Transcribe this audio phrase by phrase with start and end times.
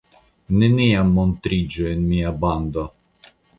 [0.63, 2.89] Neniam montriĝu en mia bando!